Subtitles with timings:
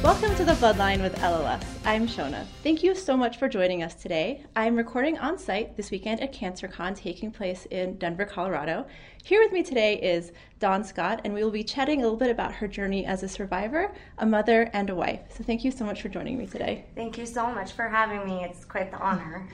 [0.00, 1.64] Welcome to the Bloodline with LLS.
[1.84, 2.46] I'm Shona.
[2.62, 4.44] Thank you so much for joining us today.
[4.54, 8.86] I'm recording on site this weekend at CancerCon taking place in Denver, Colorado.
[9.24, 10.30] Here with me today is
[10.60, 13.28] Dawn Scott, and we will be chatting a little bit about her journey as a
[13.28, 15.20] survivor, a mother, and a wife.
[15.36, 16.84] So thank you so much for joining me today.
[16.94, 18.44] Thank you so much for having me.
[18.44, 19.48] It's quite the honor.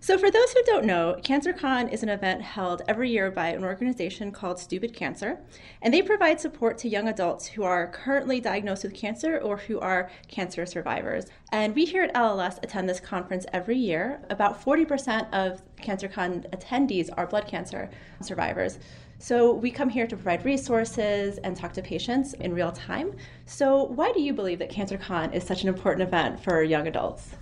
[0.00, 3.64] So, for those who don't know, CancerCon is an event held every year by an
[3.64, 5.40] organization called Stupid Cancer,
[5.82, 9.80] and they provide support to young adults who are currently diagnosed with cancer or who
[9.80, 11.26] are cancer survivors.
[11.50, 14.22] And we here at LLS attend this conference every year.
[14.30, 17.90] About 40% of CancerCon attendees are blood cancer
[18.22, 18.78] survivors.
[19.18, 23.16] So, we come here to provide resources and talk to patients in real time.
[23.46, 27.34] So, why do you believe that CancerCon is such an important event for young adults?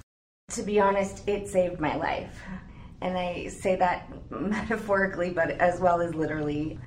[0.51, 2.41] To be honest, it saved my life.
[3.01, 6.79] And I say that metaphorically, but as well as literally.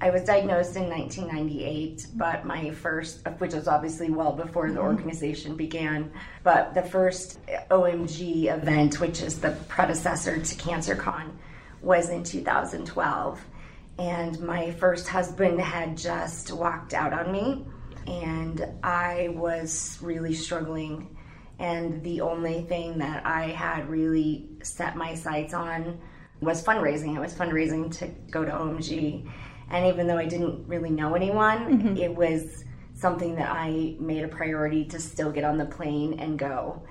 [0.00, 4.86] I was diagnosed in 1998, but my first, which was obviously well before the mm-hmm.
[4.86, 6.12] organization began,
[6.44, 11.32] but the first OMG event, which is the predecessor to CancerCon,
[11.80, 13.44] was in 2012.
[13.98, 17.66] And my first husband had just walked out on me,
[18.06, 21.16] and I was really struggling
[21.58, 25.98] and the only thing that I had really set my sights on
[26.40, 27.16] was fundraising.
[27.16, 29.28] It was fundraising to go to OMG.
[29.70, 31.96] And even though I didn't really know anyone, mm-hmm.
[31.96, 32.64] it was
[32.94, 36.82] something that I made a priority to still get on the plane and go.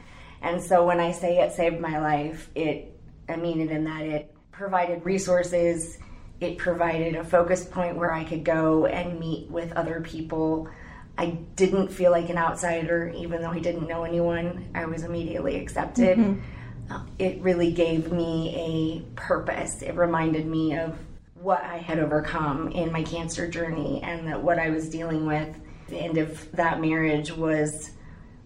[0.41, 2.93] And so when I say it saved my life, it
[3.27, 5.97] I mean it in that it provided resources,
[6.39, 10.69] it provided a focus point where I could go and meet with other people
[11.17, 14.69] I didn't feel like an outsider, even though I didn't know anyone.
[14.75, 16.17] I was immediately accepted.
[16.17, 16.93] Mm-hmm.
[16.93, 19.81] Uh, it really gave me a purpose.
[19.81, 20.97] It reminded me of
[21.35, 25.55] what I had overcome in my cancer journey, and that what I was dealing with.
[25.87, 27.91] The end of that marriage was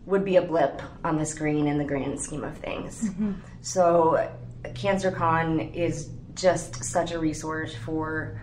[0.05, 3.09] would be a blip on the screen in the grand scheme of things.
[3.09, 3.33] Mm-hmm.
[3.61, 4.31] So,
[4.63, 8.41] CancerCon is just such a resource for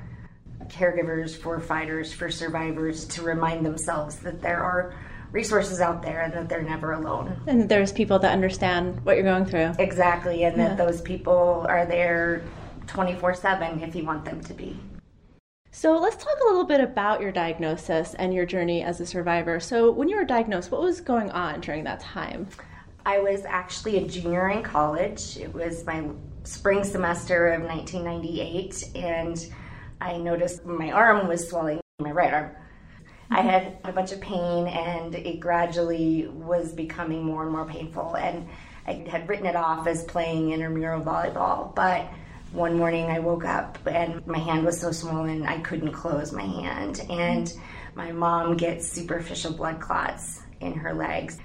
[0.68, 4.94] caregivers, for fighters, for survivors to remind themselves that there are
[5.32, 7.40] resources out there and that they're never alone.
[7.46, 9.72] And there's people that understand what you're going through.
[9.78, 10.68] Exactly, and yeah.
[10.68, 12.42] that those people are there
[12.86, 14.78] 24 7 if you want them to be.
[15.70, 19.60] So let's talk a little bit about your diagnosis and your journey as a survivor.
[19.60, 22.48] So, when you were diagnosed, what was going on during that time?
[23.04, 25.36] I was actually a junior in college.
[25.36, 26.08] It was my
[26.44, 29.46] spring semester of 1998, and
[30.00, 32.50] I noticed my arm was swelling, my right arm.
[33.31, 38.16] I had a bunch of pain and it gradually was becoming more and more painful.
[38.16, 38.48] And
[38.86, 41.75] I had written it off as playing intramural volleyball.
[41.75, 42.09] But
[42.53, 46.44] one morning I woke up and my hand was so swollen I couldn't close my
[46.44, 47.04] hand.
[47.10, 47.53] And
[47.94, 51.38] my mom gets superficial blood clots in her legs.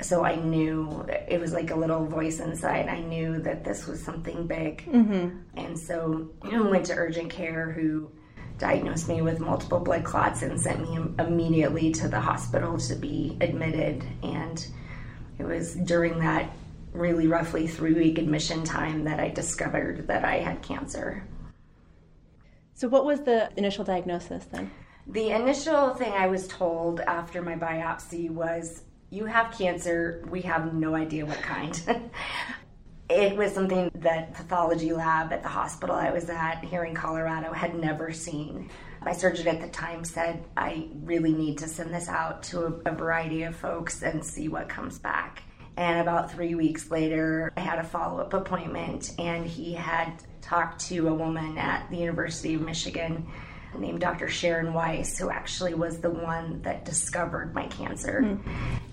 [0.00, 2.88] So I knew it was like a little voice inside.
[2.88, 4.86] I knew that this was something big.
[4.86, 5.38] Mm-hmm.
[5.56, 8.10] And so I went to urgent care who
[8.58, 13.36] diagnosed me with multiple blood clots and sent me immediately to the hospital to be
[13.40, 14.04] admitted.
[14.22, 14.64] And
[15.38, 16.52] it was during that
[16.92, 21.26] really roughly three week admission time that I discovered that I had cancer.
[22.74, 24.70] So, what was the initial diagnosis then?
[25.06, 30.24] The initial thing I was told after my biopsy was you have cancer.
[30.30, 31.80] We have no idea what kind.
[33.10, 37.52] it was something that pathology lab at the hospital I was at here in Colorado
[37.52, 38.70] had never seen.
[39.02, 42.92] My surgeon at the time said, I really need to send this out to a,
[42.92, 45.42] variety of folks and see what comes back.
[45.76, 50.12] And about three weeks later, I had a follow up appointment, and he had
[50.42, 53.28] talked to a woman at the University of Michigan
[53.78, 54.28] named Dr.
[54.28, 58.22] Sharon Weiss, who actually was the one that discovered my cancer.
[58.22, 58.40] Mm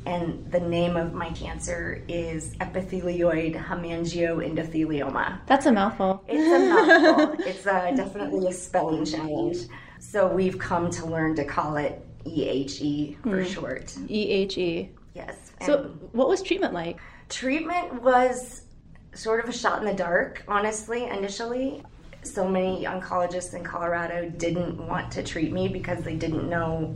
[0.05, 5.39] and the name of my cancer is epithelioid hemangioendothelioma.
[5.47, 6.23] That's a mouthful.
[6.27, 7.45] It's a mouthful.
[7.45, 9.57] it's uh, definitely a spelling challenge.
[9.99, 13.87] So we've come to learn to call it EHE for short.
[14.07, 14.89] EHE.
[15.13, 15.51] Yes.
[15.61, 16.99] So, what was treatment like?
[17.29, 18.63] treatment was
[19.13, 21.83] sort of a shot in the dark, honestly, initially.
[22.23, 26.95] So many oncologists in Colorado didn't want to treat me because they didn't know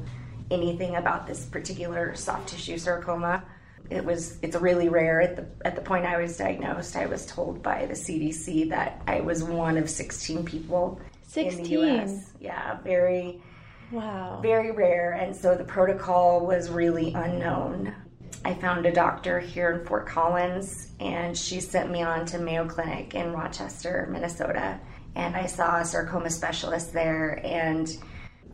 [0.52, 3.44] anything about this particular soft tissue sarcoma.
[3.90, 5.22] It was it's really rare.
[5.22, 9.02] At the at the point I was diagnosed, I was told by the CDC that
[9.08, 11.00] I was one of 16 people
[11.36, 11.66] in the 16?
[11.80, 12.34] US.
[12.40, 13.42] Yeah, very
[13.92, 14.40] Wow.
[14.44, 17.96] very rare, and so the protocol was really unknown.
[18.46, 22.68] I found a doctor here in Fort Collins, and she sent me on to Mayo
[22.68, 24.80] Clinic in Rochester, Minnesota.
[25.16, 27.92] And I saw a sarcoma specialist there, and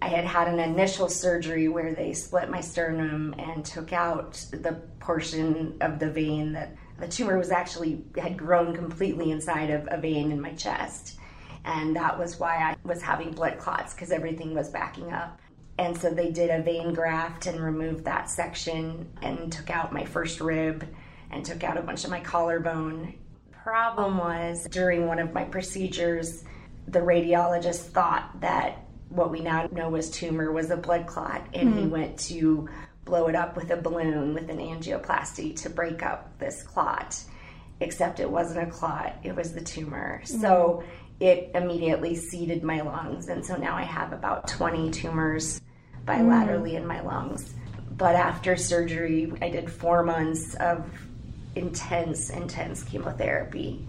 [0.05, 4.73] I had had an initial surgery where they split my sternum and took out the
[4.99, 9.97] portion of the vein that the tumor was actually had grown completely inside of a
[9.99, 11.17] vein in my chest
[11.65, 15.41] and that was why I was having blood clots because everything was backing up.
[15.79, 20.05] And so they did a vein graft and removed that section and took out my
[20.05, 20.87] first rib
[21.31, 23.15] and took out a bunch of my collarbone.
[23.51, 26.43] Problem was during one of my procedures,
[26.87, 31.73] the radiologist thought that what we now know was tumor was a blood clot, and
[31.73, 31.89] he mm-hmm.
[31.91, 32.69] went to
[33.05, 37.23] blow it up with a balloon with an angioplasty to break up this clot
[37.79, 40.21] except it wasn't a clot, it was the tumor.
[40.23, 40.41] Mm-hmm.
[40.41, 40.83] So
[41.19, 45.61] it immediately seeded my lungs, and so now I have about 20 tumors
[46.05, 46.77] bilaterally mm-hmm.
[46.77, 47.53] in my lungs.
[47.91, 50.85] But after surgery, I did four months of
[51.55, 53.87] intense, intense chemotherapy.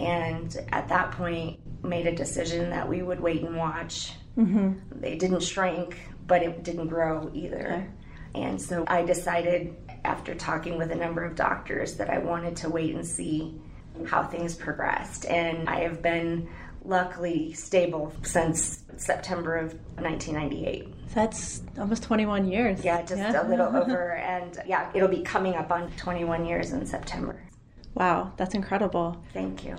[0.00, 4.12] And at that point, made a decision that we would wait and watch.
[4.38, 5.00] Mm-hmm.
[5.00, 7.86] They didn't shrink, but it didn't grow either.
[8.34, 12.68] And so I decided, after talking with a number of doctors, that I wanted to
[12.68, 13.60] wait and see
[14.06, 15.24] how things progressed.
[15.26, 16.48] And I have been
[16.84, 21.10] luckily stable since September of 1998.
[21.14, 22.84] That's almost 21 years.
[22.84, 24.14] Yeah, just a little over.
[24.14, 27.40] And yeah, it'll be coming up on 21 years in September.
[27.94, 29.22] Wow, that's incredible.
[29.32, 29.76] Thank you.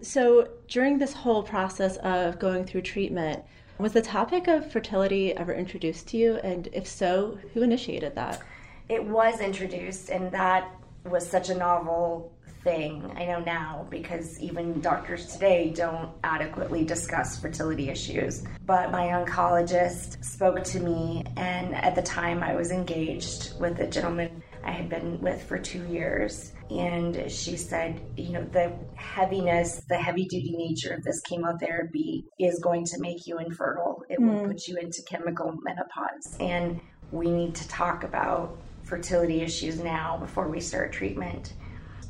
[0.00, 3.42] So, during this whole process of going through treatment,
[3.78, 6.36] was the topic of fertility ever introduced to you?
[6.36, 8.40] And if so, who initiated that?
[8.88, 10.70] It was introduced, and that
[11.04, 13.12] was such a novel thing.
[13.16, 18.44] I know now because even doctors today don't adequately discuss fertility issues.
[18.66, 23.86] But my oncologist spoke to me, and at the time I was engaged with a
[23.86, 26.52] gentleman I had been with for two years.
[26.70, 32.58] And she said, you know, the heaviness, the heavy duty nature of this chemotherapy is
[32.58, 34.02] going to make you infertile.
[34.10, 34.48] It will hmm.
[34.48, 36.36] put you into chemical menopause.
[36.40, 41.54] And we need to talk about fertility issues now before we start treatment.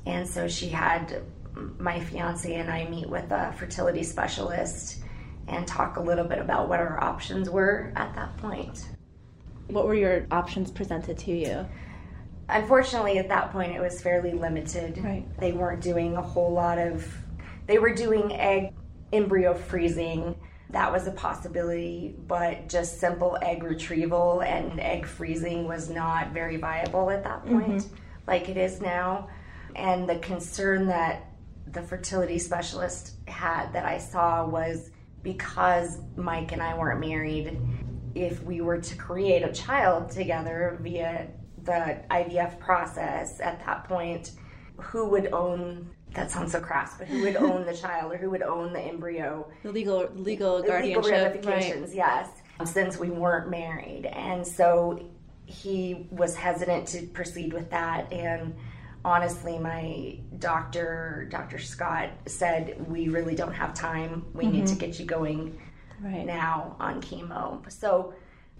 [0.06, 1.22] And so she had
[1.78, 5.02] my fiance and I meet with a fertility specialist
[5.48, 8.88] and talk a little bit about what our options were at that point.
[9.68, 11.66] What were your options presented to you?
[12.48, 14.98] Unfortunately, at that point, it was fairly limited.
[15.04, 15.26] Right.
[15.38, 17.06] They weren't doing a whole lot of,
[17.66, 18.72] they were doing egg
[19.12, 20.34] embryo freezing.
[20.70, 26.56] That was a possibility, but just simple egg retrieval and egg freezing was not very
[26.56, 27.60] viable at that mm-hmm.
[27.60, 27.86] point,
[28.26, 29.28] like it is now.
[29.76, 31.24] And the concern that
[31.66, 34.90] the fertility specialist had that I saw was
[35.22, 37.58] because Mike and I weren't married,
[38.14, 41.28] if we were to create a child together via
[41.68, 44.32] the IVF process at that point,
[44.78, 48.30] who would own that sounds so crass, but who would own the child or who
[48.30, 49.48] would own the embryo?
[49.62, 51.88] The legal legal guardianship, legal right?
[51.92, 52.30] yes,
[52.64, 54.06] since we weren't married.
[54.06, 55.10] And so
[55.44, 58.10] he was hesitant to proceed with that.
[58.12, 58.54] And
[59.04, 61.58] honestly, my doctor, Dr.
[61.58, 64.24] Scott, said, We really don't have time.
[64.32, 64.78] We need to mm-hmm.
[64.78, 65.58] get you going
[66.00, 66.24] Right.
[66.24, 67.70] now on chemo.
[67.72, 68.14] So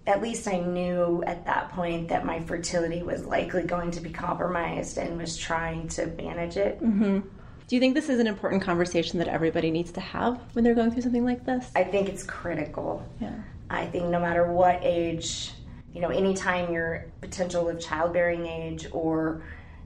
[0.07, 4.09] at least I knew at that point that my fertility was likely going to be
[4.09, 6.81] compromised and was trying to manage it.
[6.81, 7.19] Mm-hmm.
[7.67, 10.73] Do you think this is an important conversation that everybody needs to have when they're
[10.73, 11.69] going through something like this?
[11.75, 13.07] I think it's critical.
[13.19, 13.33] yeah.
[13.69, 15.51] I think no matter what age,
[15.93, 19.43] you know, anytime you're potential of childbearing age or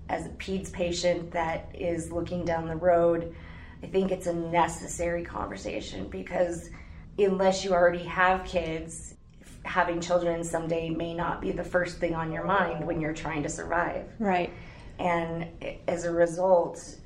[0.07, 3.35] as a PEDS patient that is looking down the road,
[3.81, 6.69] I think it's a necessary conversation because
[7.17, 9.15] unless you already have kids,
[9.63, 13.43] having children someday may not be the first thing on your mind when you're trying
[13.43, 14.05] to survive.
[14.19, 14.51] Right.
[14.99, 15.47] And
[15.87, 16.97] as a result,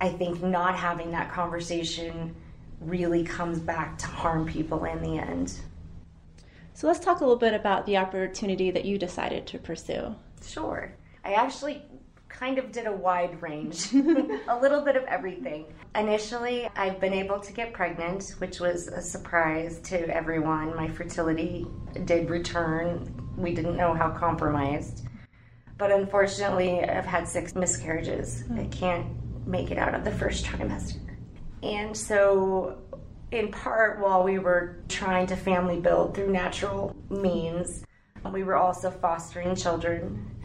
[0.00, 2.34] I think not having that conversation
[2.80, 5.52] really comes back to harm people in the end.
[6.74, 10.14] So let's talk a little bit about the opportunity that you decided to pursue.
[10.44, 10.92] Sure.
[11.24, 11.82] I actually
[12.38, 15.64] kind of did a wide range, a little bit of everything.
[15.94, 20.76] Initially, I've been able to get pregnant, which was a surprise to everyone.
[20.76, 21.66] My fertility
[22.04, 23.22] did return.
[23.36, 25.06] We didn't know how compromised.
[25.78, 28.44] But unfortunately, I've had six miscarriages.
[28.50, 28.70] I hmm.
[28.70, 31.00] can't make it out of the first trimester.
[31.62, 32.78] And so,
[33.30, 37.84] in part, while we were trying to family build through natural means,
[38.32, 40.35] we were also fostering children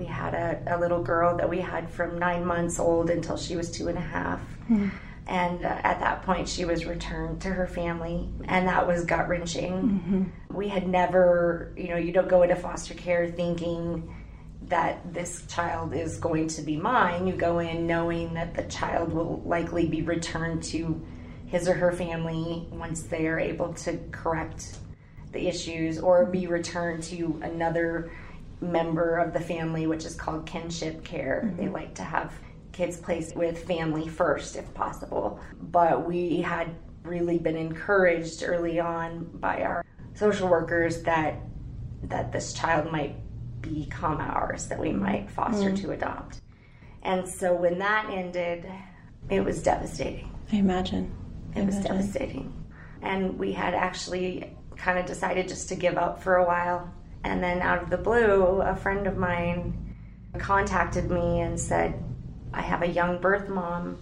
[0.00, 3.54] we had a, a, little girl that we had from nine months old until she
[3.54, 4.40] was two and a half.
[4.70, 4.88] Mm-hmm.
[5.26, 9.28] And uh, at that point, she was returned to her family, and that was gut
[9.28, 9.72] wrenching.
[9.72, 10.56] Mm-hmm.
[10.56, 14.16] We had never, you know, you don't go into foster care thinking
[14.68, 17.26] that this child is going to be mine.
[17.26, 21.06] You go in knowing that the child will likely be returned to
[21.44, 24.78] his or her family once they are able to correct
[25.32, 28.10] the issues or be returned to another
[28.60, 31.42] member of the family, which is called kinship care.
[31.44, 31.56] Mm-hmm.
[31.56, 32.32] They like to have
[32.72, 35.40] kids placed with family first if possible.
[35.60, 41.36] But we had really been encouraged early on by our social workers that
[42.02, 43.14] that this child might
[43.60, 45.86] become ours, that we might foster mm-hmm.
[45.86, 46.40] to adopt.
[47.02, 48.70] And so when that ended,
[49.28, 50.34] it was devastating.
[50.50, 51.12] I imagine.
[51.54, 51.96] I it was imagine.
[51.96, 52.64] devastating.
[53.02, 56.90] And we had actually kind of decided just to give up for a while
[57.24, 59.96] and then out of the blue, a friend of mine
[60.38, 62.02] contacted me and said,
[62.52, 63.98] I have a young birth mom,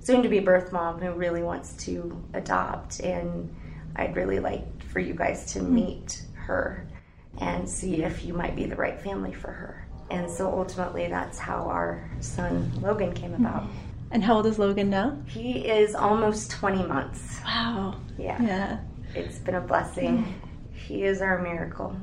[0.00, 3.00] soon to be birth mom, who really wants to adopt.
[3.00, 3.54] And
[3.96, 5.74] I'd really like for you guys to hmm.
[5.74, 6.86] meet her
[7.38, 9.86] and see if you might be the right family for her.
[10.10, 13.46] And so ultimately, that's how our son Logan came hmm.
[13.46, 13.64] about.
[14.10, 15.16] And how old is Logan now?
[15.26, 17.38] He is almost 20 months.
[17.44, 17.96] Wow.
[18.18, 18.42] Yeah.
[18.42, 18.78] Yeah.
[19.14, 20.38] It's been a blessing.
[20.72, 21.96] He is our miracle.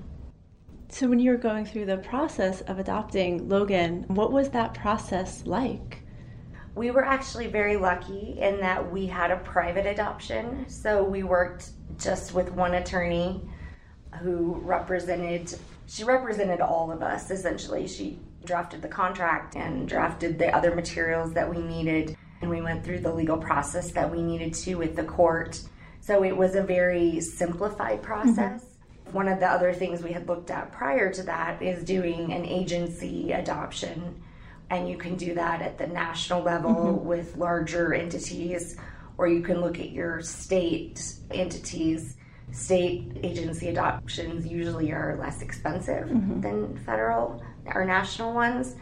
[0.92, 5.44] So, when you were going through the process of adopting Logan, what was that process
[5.46, 6.02] like?
[6.74, 10.68] We were actually very lucky in that we had a private adoption.
[10.68, 11.70] So, we worked
[12.00, 13.40] just with one attorney
[14.20, 15.54] who represented,
[15.88, 17.88] she represented all of us essentially.
[17.88, 22.18] She drafted the contract and drafted the other materials that we needed.
[22.42, 25.62] And we went through the legal process that we needed to with the court.
[26.02, 28.64] So, it was a very simplified process.
[28.64, 28.69] Mm-hmm
[29.14, 32.46] one of the other things we had looked at prior to that is doing an
[32.46, 34.22] agency adoption.
[34.70, 37.08] And you can do that at the national level mm-hmm.
[37.08, 38.78] with larger entities,
[39.18, 42.16] or you can look at your state entities.
[42.52, 46.42] State agency adoptions usually are less expensive mm-hmm.
[46.42, 48.76] than federal or national ones.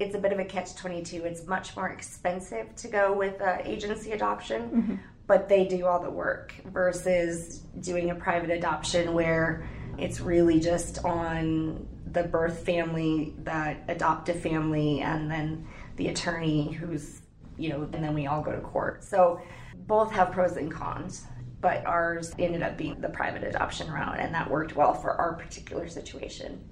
[0.00, 1.24] It's a bit of a catch 22.
[1.24, 4.94] It's much more expensive to go with uh, agency adoption, mm-hmm
[5.26, 11.04] but they do all the work versus doing a private adoption where it's really just
[11.04, 17.22] on the birth family, that adoptive family, and then the attorney who's,
[17.56, 19.04] you know, and then we all go to court.
[19.04, 19.40] So
[19.86, 21.24] both have pros and cons,
[21.60, 25.34] but ours ended up being the private adoption route, and that worked well for our
[25.34, 26.62] particular situation.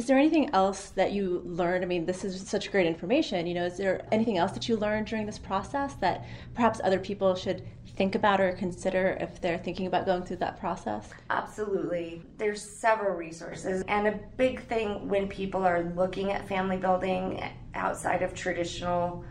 [0.00, 1.84] Is there anything else that you learned?
[1.84, 3.46] I mean, this is such great information.
[3.46, 6.98] You know, is there anything else that you learned during this process that perhaps other
[6.98, 7.66] people should
[7.98, 11.10] think about or consider if they're thinking about going through that process?
[11.28, 12.22] Absolutely.
[12.38, 13.84] There's several resources.
[13.88, 19.22] And a big thing when people are looking at family building outside of traditional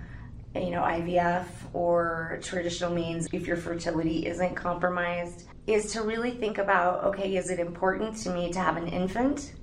[0.55, 6.57] you know IVF or traditional means if your fertility isn't compromised is to really think
[6.57, 9.53] about okay is it important to me to have an infant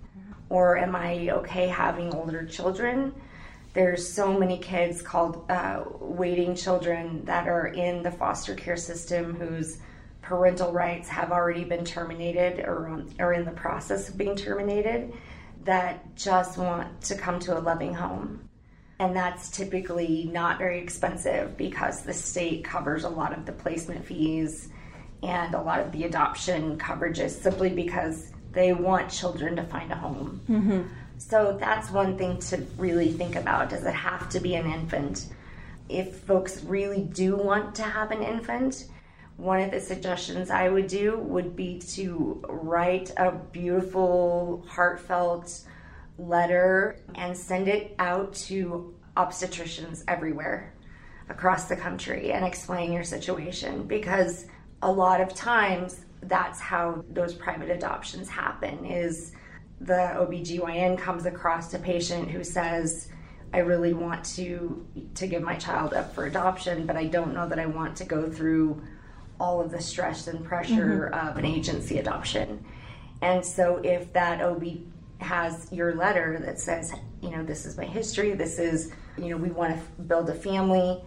[0.49, 3.15] or am I okay having older children?
[3.75, 9.35] There's so many kids called uh, waiting children that are in the foster care system
[9.35, 9.79] whose
[10.23, 15.13] parental rights have already been terminated or on, are in the process of being terminated
[15.65, 18.49] that just want to come to a loving home.
[18.99, 24.05] And that's typically not very expensive because the state covers a lot of the placement
[24.07, 24.69] fees
[25.23, 29.95] and a lot of the adoption coverages simply because they want children to find a
[29.95, 30.41] home.
[30.49, 30.83] Mm-hmm.
[31.19, 33.69] So that's one thing to really think about.
[33.69, 35.27] Does it have to be an infant?
[35.91, 38.89] If folks really do want to have an infant,
[39.37, 45.61] one of the suggestions I would do would be to write a beautiful, heartfelt
[46.19, 50.73] letter and send it out to obstetricians everywhere
[51.29, 54.47] across the country and explain your situation because
[54.81, 59.33] a lot of times that's how those private adoptions happen is
[59.81, 63.09] the OBGYN comes across a patient who says,
[63.53, 67.49] I really want to to give my child up for adoption, but I don't know
[67.49, 68.83] that I want to go through
[69.39, 71.29] all of the stress and pressure mm-hmm.
[71.29, 72.65] of an agency adoption.
[73.23, 74.65] And so if that OB
[75.19, 76.93] has your letter that says,
[77.23, 80.35] you know, this is my history, this is, you know, we want to build a
[80.35, 81.03] family,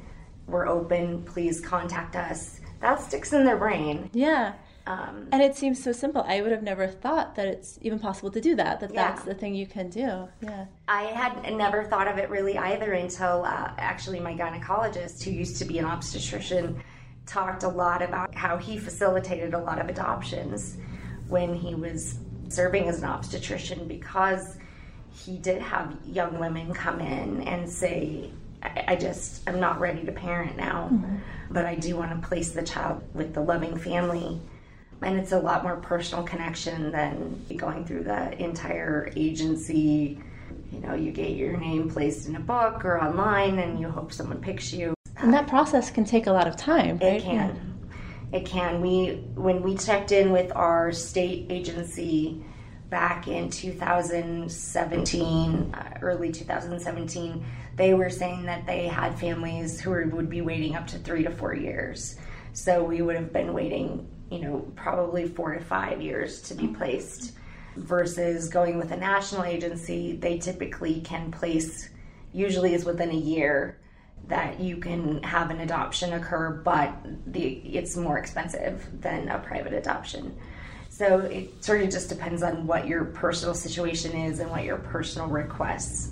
[0.48, 2.62] we're open, please contact us.
[2.82, 4.10] That sticks in their brain.
[4.14, 4.54] Yeah.
[4.90, 6.26] Um, And it seems so simple.
[6.28, 9.10] I would have never thought that it's even possible to do that, that Yeah.
[9.10, 10.28] that's the thing you can do.
[10.42, 10.66] Yeah.
[10.88, 15.58] I had never thought of it really either until uh, actually my gynecologist, who used
[15.58, 16.82] to be an obstetrician,
[17.28, 20.78] talked a lot about how he facilitated a lot of adoptions
[21.28, 22.18] when he was
[22.48, 24.58] serving as an obstetrician because
[25.12, 28.32] he did have young women come in and say,
[28.64, 30.92] I, I just am not ready to parent now,
[31.52, 34.42] but I do want to place the child with the loving family.
[35.02, 40.20] And it's a lot more personal connection than going through the entire agency.
[40.72, 44.12] You know, you get your name placed in a book or online and you hope
[44.12, 44.94] someone picks you.
[45.18, 47.14] And that process can take a lot of time, right?
[47.14, 47.80] It can.
[48.32, 48.82] It can.
[48.82, 52.44] We when we checked in with our state agency
[52.90, 60.30] back in 2017, uh, early 2017, they were saying that they had families who would
[60.30, 62.18] be waiting up to three to four years.
[62.54, 66.68] So we would have been waiting, you know, probably four to five years to be
[66.68, 67.34] placed.
[67.76, 71.90] Versus going with a national agency, they typically can place,
[72.34, 73.80] usually is within a year
[74.28, 76.94] that you can have an adoption occur, but
[77.28, 80.38] the it's more expensive than a private adoption.
[80.90, 84.78] So it sort of just depends on what your personal situation is and what your
[84.78, 86.12] personal requests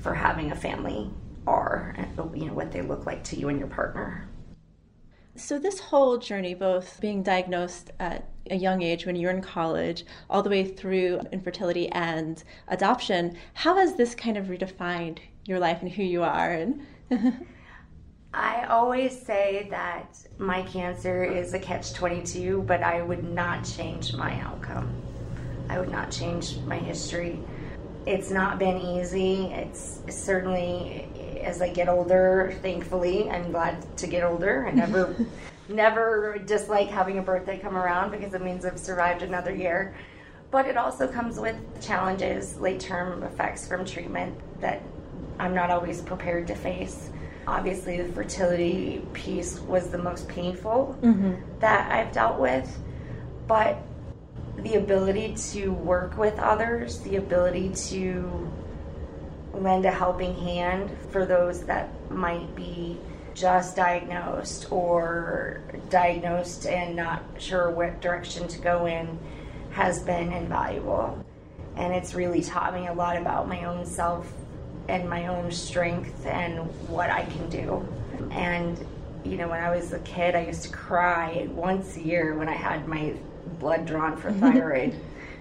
[0.00, 1.10] for having a family
[1.46, 1.94] are,
[2.34, 4.26] you know, what they look like to you and your partner.
[5.36, 10.04] So, this whole journey, both being diagnosed at a young age when you're in college,
[10.30, 15.82] all the way through infertility and adoption, how has this kind of redefined your life
[15.82, 16.52] and who you are?
[16.52, 16.86] And
[18.34, 24.14] I always say that my cancer is a catch 22, but I would not change
[24.14, 24.94] my outcome.
[25.68, 27.40] I would not change my history.
[28.06, 29.46] It's not been easy.
[29.46, 31.08] It's certainly
[31.44, 34.66] as I get older, thankfully, I'm glad to get older.
[34.66, 35.14] I never
[35.68, 39.94] never dislike having a birthday come around because it means I've survived another year.
[40.50, 44.82] But it also comes with challenges, late term effects from treatment that
[45.38, 47.10] I'm not always prepared to face.
[47.46, 51.34] Obviously, the fertility piece was the most painful mm-hmm.
[51.60, 52.78] that I've dealt with,
[53.46, 53.78] but
[54.58, 58.50] the ability to work with others, the ability to
[59.60, 62.98] lend a helping hand for those that might be
[63.34, 69.18] just diagnosed or diagnosed and not sure what direction to go in
[69.70, 71.24] has been invaluable.
[71.76, 74.32] And it's really taught me a lot about my own self
[74.88, 77.86] and my own strength and what I can do.
[78.30, 78.78] And,
[79.24, 82.48] you know, when I was a kid, I used to cry once a year when
[82.48, 83.14] I had my
[83.58, 84.94] blood drawn for thyroid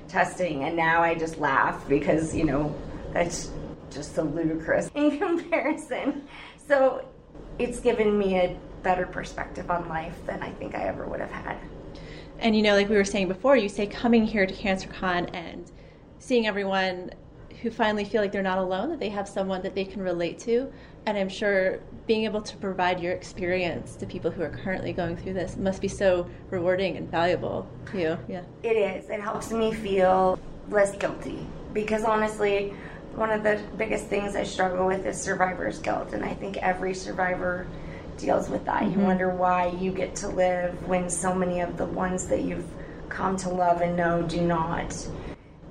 [0.08, 0.64] testing.
[0.64, 2.76] And now I just laugh because, you know,
[3.12, 3.52] that's
[3.94, 6.28] just so ludicrous in comparison.
[6.68, 7.06] So
[7.60, 11.32] it's given me a better perspective on life than I think I ever would have
[11.32, 11.58] had.
[12.40, 15.72] And you know, like we were saying before, you say coming here to CancerCon and
[16.20, 17.12] seeing everyone
[17.62, 20.38] who finally feel like they're not alone, that they have someone that they can relate
[20.38, 20.72] to.
[21.06, 25.16] And I'm sure being able to provide your experience to people who are currently going
[25.16, 28.18] through this must be so rewarding and valuable to you.
[28.28, 28.44] Yeah.
[28.64, 29.10] It is.
[29.10, 30.38] It helps me feel
[30.70, 32.74] less guilty because honestly,
[33.16, 36.14] one of the biggest things I struggle with is survivor's guilt.
[36.14, 37.68] And I think every survivor
[38.18, 38.84] deals with that.
[38.84, 39.04] You mm-hmm.
[39.04, 42.68] wonder why you get to live when so many of the ones that you've
[43.10, 44.96] come to love and know do not.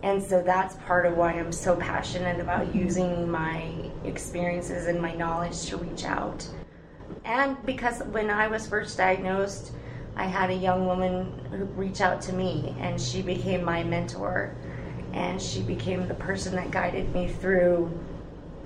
[0.02, 3.72] And so that's part of why I'm so passionate about using my
[4.04, 6.46] experiences and my knowledge to reach out.
[7.24, 9.72] And because when I was first diagnosed,
[10.16, 14.54] I had a young woman reach out to me, and she became my mentor.
[15.12, 17.98] And she became the person that guided me through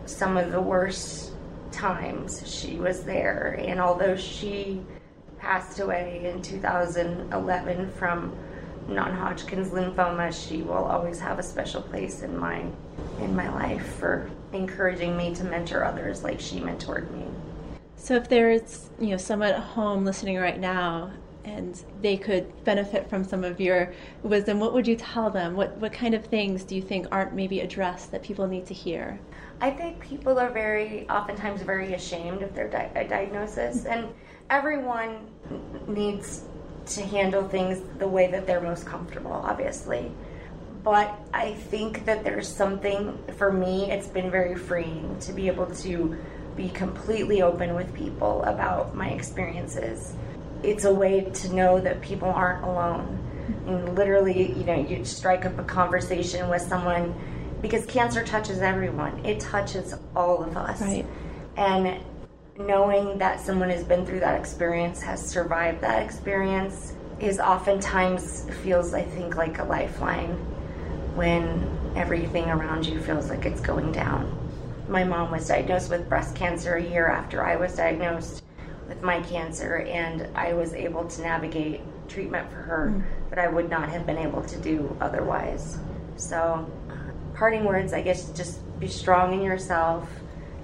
[0.07, 1.33] some of the worst
[1.73, 2.43] times.
[2.49, 3.59] She was there.
[3.59, 4.81] And although she
[5.39, 8.37] passed away in 2011 from
[8.89, 12.65] non-Hodgkin's lymphoma, she will always have a special place in my
[13.21, 17.25] in my life for encouraging me to mentor others like she mentored me.
[17.97, 21.13] So if there's, you know, someone at home listening right now
[21.47, 25.55] and they could benefit from some of your wisdom, what would you tell them?
[25.55, 28.75] What what kind of things do you think aren't maybe addressed that people need to
[28.75, 29.19] hear?
[29.61, 34.09] I think people are very, oftentimes, very ashamed of their di- diagnosis, and
[34.51, 35.29] everyone
[35.87, 36.45] needs
[36.87, 40.13] to handle things the way that they're most comfortable, obviously.
[40.85, 45.67] But I think that there's something, for me, it's been very freeing to be able
[45.67, 46.17] to
[46.55, 50.15] be completely open with people about my experiences.
[50.63, 53.23] It's a way to know that people aren't alone.
[53.67, 57.15] And literally, you know, you strike up a conversation with someone
[57.63, 59.25] because cancer touches everyone.
[59.25, 60.81] It touches all of us.
[60.81, 61.07] Right.
[61.57, 62.01] And
[62.59, 68.95] knowing that someone has been through that experience, has survived that experience, is oftentimes feels,
[68.95, 70.35] I think, like a lifeline
[71.15, 74.33] when everything around you feels like it's going down.
[74.89, 78.43] My mom was diagnosed with breast cancer a year after I was diagnosed
[78.89, 83.31] with my cancer, and I was able to navigate treatment for her mm.
[83.31, 85.79] that I would not have been able to do otherwise.
[86.17, 86.71] So,
[87.35, 90.09] parting words, I guess, just be strong in yourself.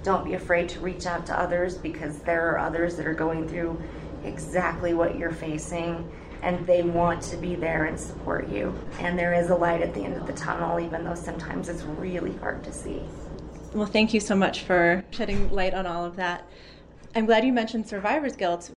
[0.03, 3.47] Don't be afraid to reach out to others because there are others that are going
[3.47, 3.81] through
[4.23, 6.09] exactly what you're facing
[6.43, 8.77] and they want to be there and support you.
[8.99, 11.83] And there is a light at the end of the tunnel, even though sometimes it's
[11.83, 13.01] really hard to see.
[13.73, 16.47] Well, thank you so much for shedding light on all of that.
[17.15, 18.71] I'm glad you mentioned survivor's guilt.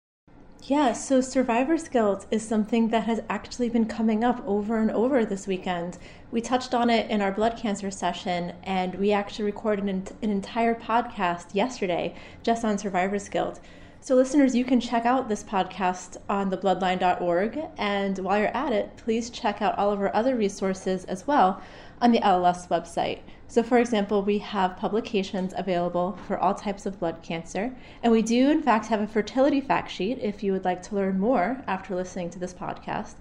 [0.64, 5.24] Yeah, so survivor's guilt is something that has actually been coming up over and over
[5.24, 5.98] this weekend.
[6.32, 10.32] We touched on it in our blood cancer session, and we actually recorded an, an
[10.32, 13.62] entire podcast yesterday just on survivor's guilt.
[14.02, 17.60] So, listeners, you can check out this podcast on thebloodline.org.
[17.78, 21.62] And while you're at it, please check out all of our other resources as well
[22.02, 23.22] on the LLS website.
[23.48, 27.76] So, for example, we have publications available for all types of blood cancer.
[28.02, 30.96] And we do, in fact, have a fertility fact sheet if you would like to
[30.96, 33.16] learn more after listening to this podcast.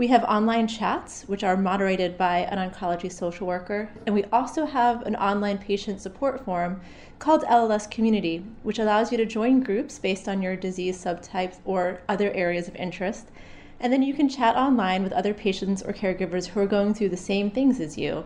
[0.00, 4.64] We have online chats, which are moderated by an oncology social worker, and we also
[4.64, 6.80] have an online patient support forum
[7.18, 12.00] called LLS Community, which allows you to join groups based on your disease subtypes or
[12.08, 13.28] other areas of interest.
[13.78, 17.10] And then you can chat online with other patients or caregivers who are going through
[17.10, 18.24] the same things as you.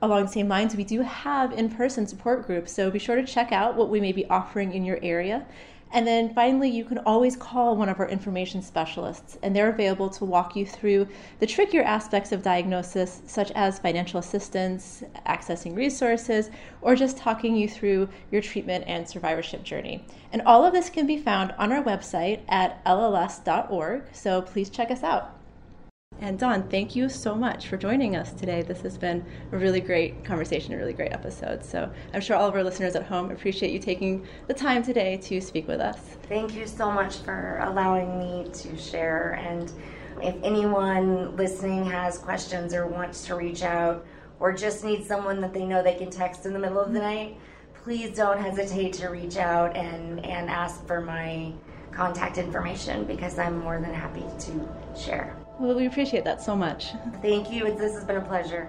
[0.00, 3.24] Along the same lines, we do have in person support groups, so be sure to
[3.24, 5.46] check out what we may be offering in your area
[5.90, 10.10] and then finally, you can always call one of our information specialists, and they're available
[10.10, 11.08] to walk you through
[11.38, 16.50] the trickier aspects of diagnosis, such as financial assistance, accessing resources,
[16.82, 20.04] or just talking you through your treatment and survivorship journey.
[20.30, 24.90] And all of this can be found on our website at lls.org, so please check
[24.90, 25.37] us out.
[26.20, 28.62] And Dawn, thank you so much for joining us today.
[28.62, 31.64] This has been a really great conversation, a really great episode.
[31.64, 35.18] So I'm sure all of our listeners at home appreciate you taking the time today
[35.18, 35.98] to speak with us.
[36.24, 39.34] Thank you so much for allowing me to share.
[39.34, 39.72] And
[40.20, 44.04] if anyone listening has questions or wants to reach out
[44.40, 46.98] or just needs someone that they know they can text in the middle of the
[46.98, 47.38] night,
[47.74, 51.52] please don't hesitate to reach out and, and ask for my
[51.92, 54.68] contact information because I'm more than happy to
[55.00, 55.37] share.
[55.58, 56.94] Well, we appreciate that so much.
[57.20, 57.64] Thank you.
[57.74, 58.68] This has been a pleasure.